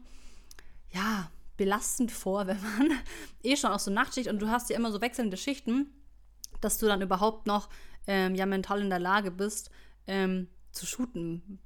[0.92, 2.98] ja, belastend vor, wenn man
[3.44, 5.88] eh schon aus so Nachtschicht und du hast ja immer so wechselnde Schichten,
[6.62, 7.70] dass du dann überhaupt noch
[8.08, 9.70] ähm, ja mental in der Lage bist,
[10.08, 11.60] ähm, zu shooten.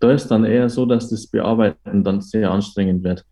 [0.00, 3.24] Da ist dann eher so, dass das Bearbeiten dann sehr anstrengend wird.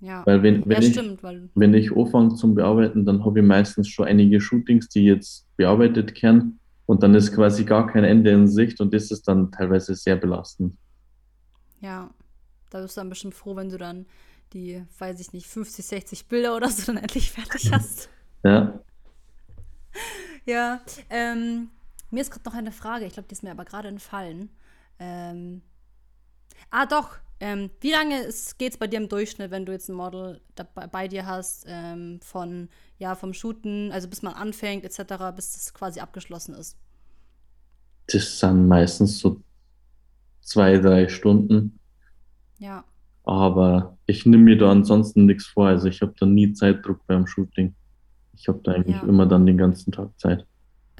[0.00, 3.44] Ja, Weil wenn, wenn ich, stimmt, weil, wenn ich anfange zum Bearbeiten, dann habe ich
[3.44, 6.58] meistens schon einige Shootings, die jetzt bearbeitet werden.
[6.86, 10.16] Und dann ist quasi gar kein Ende in Sicht und das ist dann teilweise sehr
[10.16, 10.76] belastend.
[11.80, 12.10] ja,
[12.70, 14.06] da bist du dann bestimmt froh, wenn du dann
[14.52, 18.10] die, weiß ich nicht, 50, 60 Bilder oder so dann endlich fertig hast.
[18.44, 18.80] Ja,
[20.44, 20.80] Ja,
[21.10, 21.70] ähm,
[22.10, 24.50] mir ist gerade noch eine Frage, ich glaube, die ist mir aber gerade entfallen.
[25.00, 25.62] Ähm,
[26.70, 27.16] ah, doch.
[27.42, 30.86] Ähm, wie lange geht es bei dir im Durchschnitt, wenn du jetzt ein Model dabei,
[30.88, 35.72] bei dir hast, ähm, von, ja, vom Shooten, also bis man anfängt, etc., bis das
[35.72, 36.76] quasi abgeschlossen ist?
[38.08, 39.42] das sind meistens so
[40.42, 41.80] zwei, drei Stunden.
[42.58, 42.84] Ja,
[43.24, 45.68] Aber ich nehme mir da ansonsten nichts vor.
[45.68, 47.74] Also ich habe da nie Zeitdruck beim Shooting.
[48.34, 49.02] Ich habe da eigentlich Ja.
[49.02, 50.46] immer dann den ganzen Tag Zeit.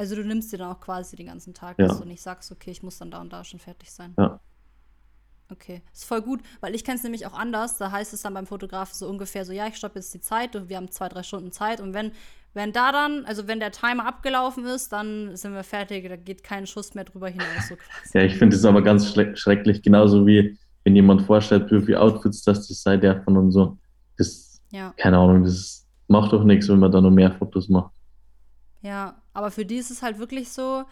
[0.01, 1.87] Also du nimmst dir dann auch quasi den ganzen Tag, Ja.
[1.89, 4.15] dass du nicht sagst, okay, ich muss dann da und da schon fertig sein.
[4.19, 4.41] Ja.
[5.53, 7.77] Okay, ist voll gut, weil ich kenne es nämlich auch anders.
[7.77, 10.55] Da heißt es dann beim Fotografen so ungefähr so, ja, ich stoppe jetzt die Zeit
[10.57, 11.81] und wir haben zwei, drei Stunden Zeit.
[11.81, 12.13] Und wenn,
[12.55, 16.45] wenn da dann, also wenn der Timer abgelaufen ist, dann sind wir fertig, da geht
[16.45, 18.11] kein Schuss mehr drüber hinaus, so quasi.
[18.19, 22.01] Ja, ich finde es aber ganz schre- schrecklich, genauso wie wenn jemand vorstellt, wie viele
[22.01, 23.77] Outfits das das sei davon und so.
[24.17, 27.93] Das, Ja, keine Ahnung, das macht doch nichts, wenn man da noch mehr Fotos macht.
[28.83, 30.85] Ja, aber für die ist es halt wirklich so,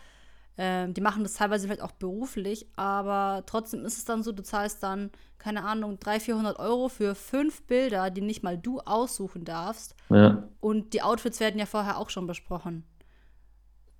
[0.56, 4.42] ähm, die machen das teilweise vielleicht auch beruflich, aber trotzdem ist es dann so, du
[4.42, 9.44] zahlst dann, keine Ahnung, 300, 400 Euro für fünf Bilder, die nicht mal du aussuchen
[9.44, 9.94] darfst.
[10.10, 12.84] Ja, Und die Outfits werden ja vorher auch schon besprochen.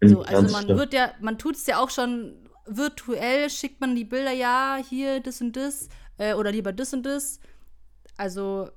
[0.03, 4.05] So, also man wird ja, man tut es ja auch schon virtuell, schickt man die
[4.05, 7.41] Bilder, ja, hier das und das, äh, oder lieber das und das.
[8.17, 8.69] Also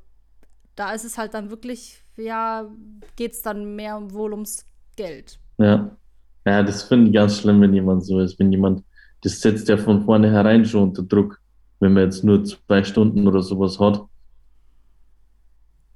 [0.75, 2.69] da ist es halt dann wirklich, ja,
[3.15, 4.65] geht es dann mehr wohl ums
[4.95, 5.39] Geld.
[5.57, 5.97] Ja.
[6.45, 8.39] Ja, das finde ich ganz schlimm, wenn jemand so ist.
[8.39, 8.83] Wenn jemand,
[9.21, 11.39] das setzt ja von vornherein schon unter Druck,
[11.79, 14.07] wenn man jetzt nur zwei Stunden oder sowas hat.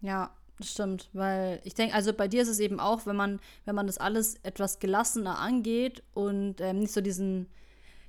[0.01, 3.39] Ja, Das stimmt, weil ich denke, also bei dir ist es eben auch, wenn man,
[3.65, 7.47] wenn man das alles etwas gelassener angeht und ähm, nicht so diesen,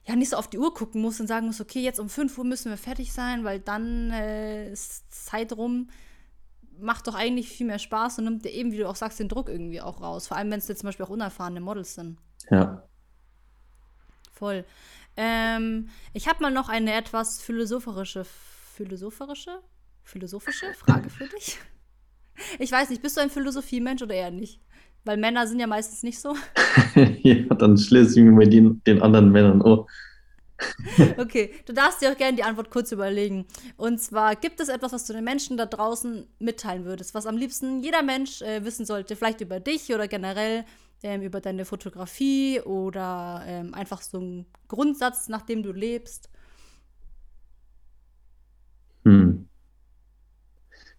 [0.06, 2.38] ja, nicht so auf die Uhr gucken muss und sagen muss, okay, jetzt um 5
[2.38, 5.90] Uhr müssen wir fertig sein, weil dann äh, ist Zeit rum,
[6.80, 9.28] macht doch eigentlich viel mehr Spaß und nimmt dir eben, wie du auch sagst, den
[9.28, 10.26] Druck irgendwie auch raus.
[10.26, 12.18] Vor allem, wenn es jetzt zum Beispiel auch unerfahrene Models sind.
[12.50, 12.82] Ja.
[14.32, 14.64] Voll.
[15.16, 19.62] Ähm, ich habe mal noch eine etwas philosophische, philosophische,
[20.02, 21.58] philosophische Frage für dich.
[22.58, 24.60] Ich weiß nicht, bist du ein Philosophiemensch oder eher nicht?
[25.06, 26.36] Weil Männer sind ja meistens nicht so.
[27.22, 29.86] ja, dann schließe ich mir mit den, den anderen Männern oh.
[31.18, 33.46] okay, du darfst dir auch gerne die Antwort kurz überlegen.
[33.76, 37.36] Und zwar, gibt es etwas, was du den Menschen da draußen mitteilen würdest, was am
[37.36, 40.64] liebsten jeder Mensch äh, wissen sollte, vielleicht über dich oder generell
[41.02, 46.30] ähm, über deine Fotografie oder ähm, einfach so ein Grundsatz, nach dem du lebst?
[49.04, 49.48] Hm.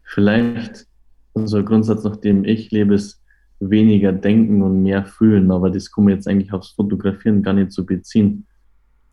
[0.04, 0.88] Vielleicht
[1.34, 3.22] unser Grundsatz, nach dem ich lebe, ist
[3.60, 7.72] weniger denken und mehr fühlen, aber das kann man jetzt eigentlich aufs Fotografieren gar nicht
[7.72, 8.46] so beziehen.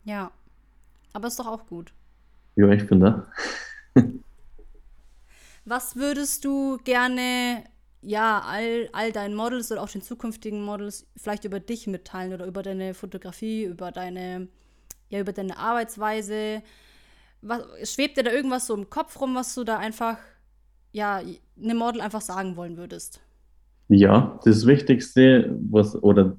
[0.03, 0.31] Ja,
[1.15, 1.93] aber ist doch auch gut.
[2.57, 3.25] Ja, ich finde.
[5.65, 7.63] Was würdest du gerne,
[8.01, 12.45] ja, all, all deinen Models oder auch den zukünftigen Models vielleicht über dich mitteilen oder
[12.45, 14.49] über deine Fotografie, über deine,
[15.09, 16.61] ja, über deine Arbeitsweise?
[17.41, 20.17] Was, schwebt dir da irgendwas so im Kopf rum, was du da einfach,
[20.91, 21.21] ja,
[21.61, 23.21] einem Model einfach sagen wollen würdest?
[23.87, 26.35] Ja, das Wichtigste, was, oder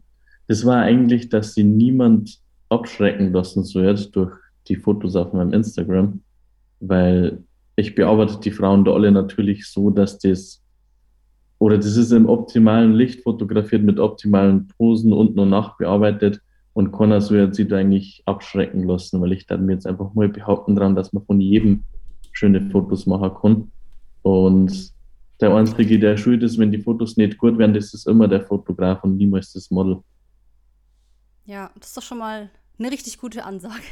[0.49, 4.37] das war eigentlich, dass sie niemand abschrecken lassen soll durch
[4.69, 6.21] die Fotos auf meinem Instagram,
[6.81, 7.43] weil
[7.77, 10.63] ich bearbeite die Frauen da alle natürlich so, dass das
[11.59, 16.41] oder das ist im optimalen Licht fotografiert mit optimalen Posen und nur nachbearbeitet
[16.75, 20.13] und keiner soll jetzt sich da eigentlich abschrecken lassen, weil ich dann mir jetzt einfach
[20.13, 21.85] mal behaupten dran, dass man von jedem
[22.33, 23.73] schöne Fotos machen kann
[24.23, 24.95] und
[25.41, 28.41] der Einzige, der schuld ist, wenn die Fotos nicht gut werden, das ist immer der
[28.41, 29.99] Fotograf und niemals das Model.
[31.45, 33.83] Ja, das ist doch schon mal eine richtig gute Ansage.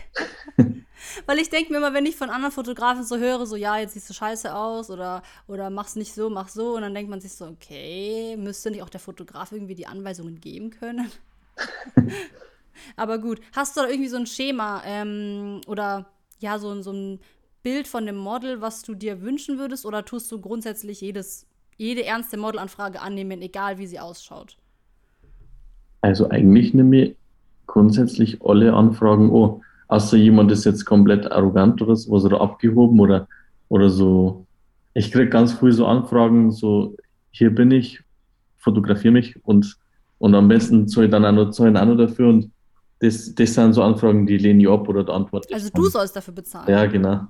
[1.27, 3.95] Weil ich denke mir immer, wenn ich von anderen Fotografen so höre, so, ja, jetzt
[3.95, 6.77] siehst du scheiße aus oder, oder mach's nicht so, mach so.
[6.77, 10.41] Und dann denkt man sich so, okay, müsste nicht auch der Fotograf irgendwie die Anweisungen
[10.41, 11.11] geben können?
[12.97, 16.07] Aber gut, hast du da irgendwie so ein Schema ähm, oder
[16.41, 17.21] ja, so, so ein
[17.63, 19.87] Bild von dem Model, was du dir wünschen würdest?
[19.87, 24.57] Oder tust du grundsätzlich jedes, jede ernste Modelanfrage annehmen, egal wie sie ausschaut?
[26.01, 27.17] Also eigentlich nehme ich
[27.67, 29.61] grundsätzlich alle Anfragen an.
[29.89, 33.29] Außer jemand ist jetzt komplett arrogant oder so, oder abgehoben oder,
[33.69, 34.47] oder so.
[34.95, 36.97] Ich kriege ganz viel so Anfragen, so,
[37.31, 38.03] hier bin ich,
[38.57, 39.77] fotografiere mich und,
[40.19, 42.51] und am besten zahle ich dann auch noch, zahle auch noch dafür und
[43.01, 46.33] das, das sind so Anfragen, die lehne ich ab oder antworte Also du sollst dafür
[46.33, 46.69] bezahlen?
[46.69, 47.27] Ja, genau.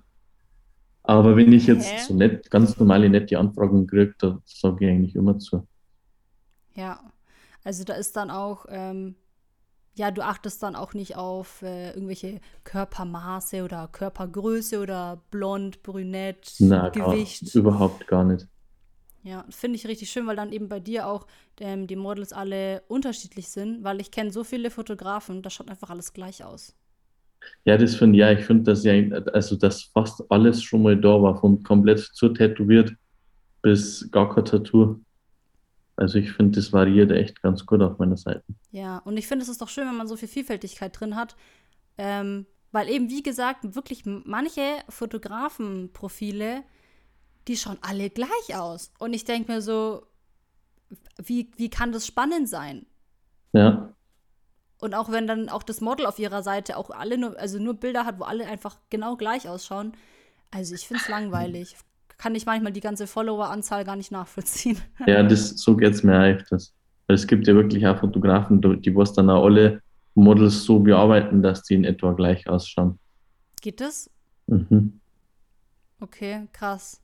[1.03, 1.99] Aber wenn ich jetzt Hä?
[1.99, 5.67] so nett, ganz normale, nette Anfragen kriege, da sage ich eigentlich immer zu.
[6.75, 7.01] Ja,
[7.63, 9.17] also da ist dann auch, ähm,
[9.97, 16.53] ja, du achtest dann auch nicht auf äh, irgendwelche Körpermaße oder Körpergröße oder blond, brünett,
[16.59, 17.53] Na, Gewicht.
[17.53, 18.49] Gar, überhaupt gar nicht.
[19.23, 21.27] Ja, finde ich richtig schön, weil dann eben bei dir auch
[21.59, 25.91] ähm, die Models alle unterschiedlich sind, weil ich kenne so viele Fotografen, da schaut einfach
[25.91, 26.75] alles gleich aus.
[27.65, 28.93] Ja, das finde ja, ich finde, dass ja,
[29.33, 32.93] also dass fast alles schon mal da war, von komplett zu tätowiert
[33.63, 35.01] bis gar kein Tattoo.
[35.97, 38.43] Also ich finde, das variiert echt ganz gut auf meiner Seite.
[38.73, 41.37] Ja, und ich finde, es ist doch schön, wenn man so viel Vielfältigkeit drin hat.
[41.97, 46.65] Ähm, weil eben, wie gesagt, wirklich manche Fotografenprofile,
[47.47, 48.93] die schauen alle gleich aus.
[48.99, 50.07] Und ich denke mir so,
[51.23, 52.87] wie, wie kann das spannend sein?
[53.53, 53.95] Ja.
[54.81, 57.75] Und auch wenn dann auch das Model auf ihrer Seite auch alle nur, also nur
[57.75, 59.93] Bilder hat, wo alle einfach genau gleich ausschauen.
[60.51, 61.77] Also ich finde es langweilig.
[62.25, 64.79] Kann ich manchmal die ganze Follower-Anzahl gar nicht nachvollziehen.
[65.07, 66.73] Ja, das, so geht es mir öfters.
[67.07, 69.83] Weil es gibt ja wirklich auch Fotografen, die was dann auch alle
[70.15, 72.99] Models so bearbeiten, dass die in etwa gleich ausschauen.
[73.61, 74.09] Geht das?
[74.47, 75.01] Mhm.
[76.01, 77.03] Okay, krass.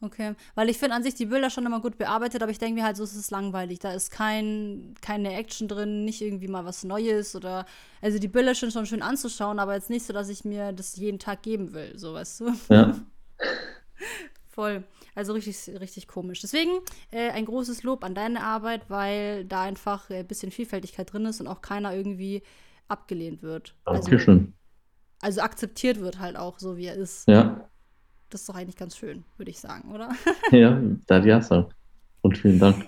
[0.00, 2.80] Okay, weil ich finde an sich die Bilder schon immer gut bearbeitet, aber ich denke
[2.80, 3.78] mir halt, so ist es langweilig.
[3.78, 7.64] Da ist kein, keine Action drin, nicht irgendwie mal was Neues oder.
[8.02, 10.96] Also die Bilder sind schon schön anzuschauen, aber jetzt nicht so, dass ich mir das
[10.96, 12.52] jeden Tag geben will, so weißt du.
[12.70, 12.96] Ja.
[14.48, 14.84] Voll.
[15.14, 16.40] Also richtig, richtig komisch.
[16.40, 16.70] Deswegen
[17.10, 21.40] äh, ein großes Lob an deine Arbeit, weil da einfach ein bisschen Vielfältigkeit drin ist
[21.40, 22.42] und auch keiner irgendwie
[22.88, 23.74] abgelehnt wird.
[23.84, 24.54] Dankeschön.
[25.20, 27.28] Also, also akzeptiert wird halt auch so, wie er ist.
[27.28, 27.68] Ja.
[28.30, 30.10] Das ist doch eigentlich ganz schön, würde ich sagen, oder?
[30.50, 31.68] ja, da ja sagen.
[32.22, 32.86] Und vielen Dank.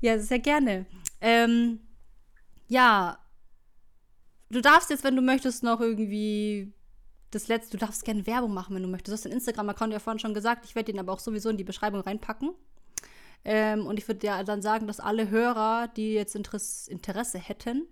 [0.00, 0.86] Ja, sehr gerne.
[1.20, 1.80] Ähm,
[2.68, 3.18] ja,
[4.50, 6.72] du darfst jetzt, wenn du möchtest, noch irgendwie
[7.32, 9.08] das letzte, du darfst gerne Werbung machen, wenn du möchtest.
[9.08, 10.64] Du hast den Instagram-Account ja vorhin schon gesagt.
[10.64, 12.50] Ich werde den aber auch sowieso in die Beschreibung reinpacken.
[13.44, 17.88] Ähm, und ich würde ja dann sagen, dass alle Hörer, die jetzt Interesse, Interesse hätten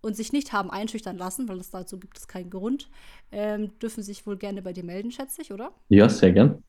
[0.00, 2.88] und sich nicht haben einschüchtern lassen, weil es dazu gibt es keinen Grund,
[3.30, 5.72] ähm, dürfen sich wohl gerne bei dir melden, schätze ich, oder?
[5.88, 6.62] Ja, sehr gern.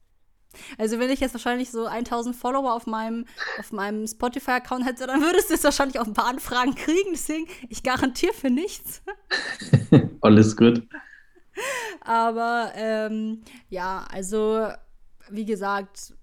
[0.77, 3.25] Also wenn ich jetzt wahrscheinlich so 1000 Follower auf meinem,
[3.59, 7.11] auf meinem Spotify-Account hätte, dann würdest du jetzt wahrscheinlich auch ein paar Anfragen kriegen.
[7.11, 9.03] Deswegen, ich garantiere für nichts.
[10.21, 10.87] Alles gut.
[12.01, 14.67] Aber ähm, ja, also
[15.29, 16.13] wie gesagt,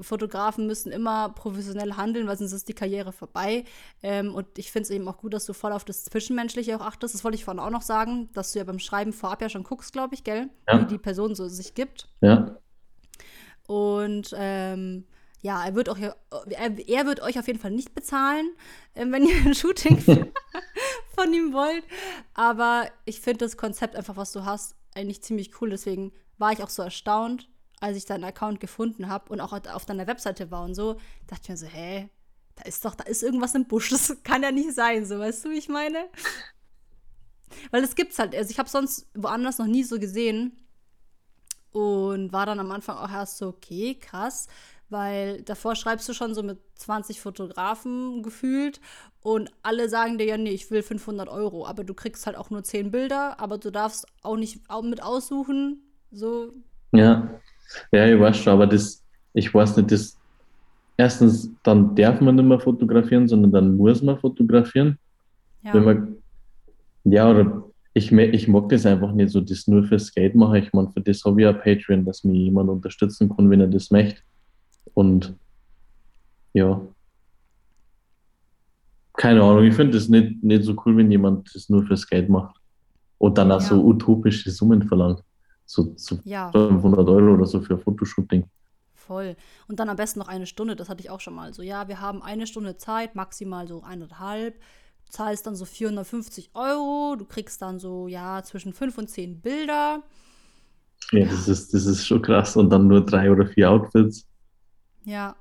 [0.00, 3.64] Fotografen müssen immer professionell handeln, weil sonst ist die Karriere vorbei.
[4.02, 6.84] Ähm, und ich finde es eben auch gut, dass du voll auf das Zwischenmenschliche auch
[6.84, 7.14] achtest.
[7.14, 9.64] Das wollte ich vorhin auch noch sagen, dass du ja beim Schreiben vorab ja schon
[9.64, 10.48] guckst, glaube ich, gell?
[10.68, 10.80] Ja.
[10.80, 12.08] Wie die Person so sich gibt.
[12.20, 12.56] Ja.
[13.66, 15.06] Und ähm,
[15.40, 16.16] ja, er wird, auch, er,
[16.50, 18.46] er, wird euch auf jeden Fall nicht bezahlen,
[18.94, 19.98] äh, wenn ihr ein Shooting
[21.14, 21.84] von ihm wollt.
[22.34, 25.70] Aber ich finde das Konzept einfach, was du hast, eigentlich ziemlich cool.
[25.70, 27.48] Deswegen war ich auch so erstaunt,
[27.80, 30.94] als ich deinen Account gefunden habe und auch auf deiner Webseite war und so.
[31.26, 32.08] Dachte ich mir so, hä,
[32.56, 33.90] da ist doch, da ist irgendwas im Busch.
[33.90, 36.08] Das kann ja nicht sein, so weißt du, wie ich meine?
[37.70, 38.34] Weil es gibt's halt.
[38.34, 40.56] Also ich habe sonst woanders noch nie so gesehen
[41.70, 44.46] und war dann am Anfang auch erst so, okay, krass,
[44.94, 48.80] weil davor schreibst du schon so mit 20 Fotografen gefühlt
[49.22, 52.50] und alle sagen dir ja, nee, ich will 500 Euro, aber du kriegst halt auch
[52.50, 56.52] nur 10 Bilder, aber du darfst auch nicht mit aussuchen, so.
[56.92, 57.28] Ja,
[57.90, 59.02] ja, ich weiß schon, aber das,
[59.32, 60.16] ich weiß nicht, das,
[60.96, 64.96] erstens, dann darf man nicht mehr fotografieren, sondern dann muss man fotografieren.
[65.64, 65.74] Ja.
[65.74, 66.16] Wenn man,
[67.02, 70.60] ja, oder ich, ich mag das einfach nicht so, das nur fürs Geld mache.
[70.60, 73.66] Ich meine, für das habe ich ja Patreon, dass mir jemand unterstützen kann, wenn er
[73.66, 74.20] das möchte.
[74.94, 75.34] Und
[76.52, 76.80] ja,
[79.14, 82.28] keine Ahnung, ich finde das nicht, nicht so cool, wenn jemand das nur fürs Geld
[82.28, 82.56] macht
[83.18, 83.68] und dann auch ja.
[83.68, 85.22] so utopische Summen verlangt.
[85.66, 86.50] So, so ja.
[86.50, 88.44] 500 Euro oder so für ein Fotoshooting.
[88.94, 89.36] Voll.
[89.68, 91.52] Und dann am besten noch eine Stunde, das hatte ich auch schon mal.
[91.54, 94.58] So, ja, wir haben eine Stunde Zeit, maximal so eineinhalb
[95.14, 100.02] zahlst dann so 450 Euro, du kriegst dann so, ja, zwischen fünf und zehn Bilder.
[101.12, 102.56] Ja, ja, Das, ist, das ist schon krass.
[102.56, 104.26] Und dann nur drei oder vier Outfits.
[105.04, 105.36] Ja,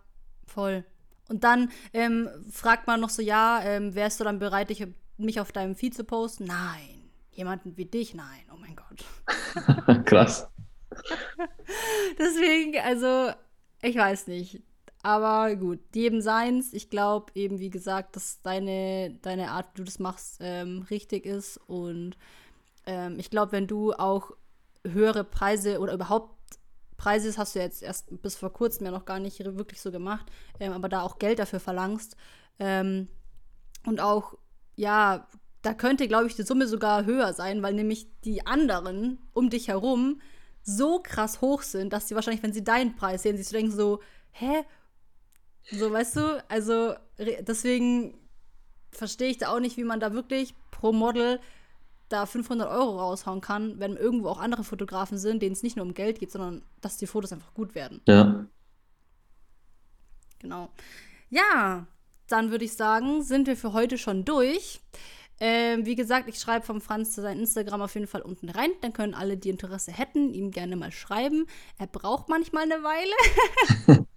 [0.45, 0.85] voll.
[1.29, 4.85] Und dann ähm, fragt man noch so, ja, ähm, wärst du dann bereit, dich,
[5.17, 6.45] mich auf deinem Feed zu posten?
[6.45, 7.11] Nein.
[7.31, 8.13] Jemanden wie dich?
[8.13, 8.43] Nein.
[8.53, 10.05] Oh mein Gott.
[10.05, 10.47] krass.
[12.19, 13.31] Deswegen, also,
[13.81, 14.61] ich weiß nicht.
[15.01, 16.73] Aber gut, jedem seins.
[16.73, 21.25] Ich glaube eben, wie gesagt, dass deine, deine Art, wie du das machst, ähm, richtig
[21.25, 21.57] ist.
[21.67, 22.15] Und
[22.85, 24.31] ähm, ich glaube, wenn du auch
[24.85, 26.35] höhere Preise oder überhaupt
[26.97, 30.25] Preise, hast du jetzt erst bis vor kurzem ja noch gar nicht wirklich so gemacht,
[30.59, 32.15] ähm, aber da auch Geld dafür verlangst.
[32.59, 33.07] Ähm,
[33.85, 34.37] und auch,
[34.75, 35.27] ja,
[35.61, 39.69] da könnte, glaube ich, die Summe sogar höher sein, weil nämlich die anderen um dich
[39.69, 40.21] herum
[40.61, 43.99] so krass hoch sind, dass sie wahrscheinlich, wenn sie deinen Preis sehen, sich denken so,
[44.31, 44.63] hä,
[45.71, 46.43] so, weißt du?
[46.49, 48.17] Also, deswegen
[48.91, 51.39] verstehe ich da auch nicht, wie man da wirklich pro Model
[52.13, 55.85] da 500 Euro raushauen kann, wenn irgendwo auch andere Fotografen sind, denen es nicht nur
[55.85, 58.01] um Geld geht, sondern dass die Fotos einfach gut werden.
[58.07, 58.45] Ja.
[60.39, 60.69] Genau.
[61.29, 61.87] Ja,
[62.27, 64.81] dann würde ich sagen, sind wir für heute schon durch.
[65.39, 68.69] Ähm, wie gesagt, ich schreibe vom Franz zu seinem Instagram auf jeden Fall unten rein.
[68.81, 71.47] Dann können alle, die Interesse hätten, ihm gerne mal schreiben.
[71.79, 74.05] Er braucht manchmal eine Weile.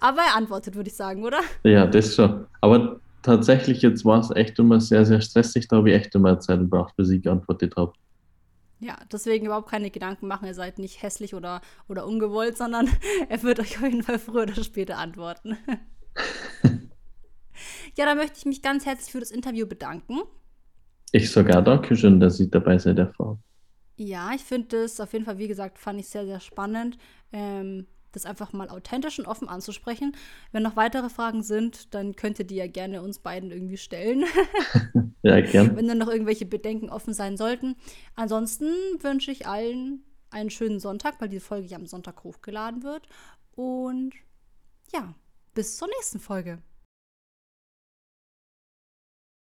[0.00, 1.40] Aber er antwortet, würde ich sagen, oder?
[1.62, 2.46] Ja, das schon.
[2.60, 5.66] Aber tatsächlich, jetzt war es echt immer sehr, sehr stressig.
[5.66, 7.92] Da habe ich echt immer Zeit gebraucht, bis ich geantwortet habe.
[8.78, 12.88] Ja, deswegen überhaupt keine Gedanken machen, ihr seid nicht hässlich oder, oder ungewollt, sondern
[13.28, 15.56] er wird euch auf jeden Fall früher oder später antworten.
[17.96, 20.20] ja, da möchte ich mich ganz herzlich für das Interview bedanken.
[21.12, 23.14] Ich sogar danke schön, dass ich dabei sein darf.
[23.96, 26.98] Ja, ich finde das auf jeden Fall, wie gesagt, fand ich sehr, sehr spannend.
[27.32, 30.16] Ähm, das einfach mal authentisch und offen anzusprechen.
[30.52, 34.24] Wenn noch weitere Fragen sind, dann könnt ihr die ja gerne uns beiden irgendwie stellen.
[35.22, 35.76] ja, gern.
[35.76, 37.76] Wenn dann noch irgendwelche Bedenken offen sein sollten.
[38.14, 38.66] Ansonsten
[39.00, 43.06] wünsche ich allen einen schönen Sonntag, weil die Folge ja am Sonntag hochgeladen wird.
[43.52, 44.12] Und
[44.92, 45.14] ja,
[45.54, 46.58] bis zur nächsten Folge.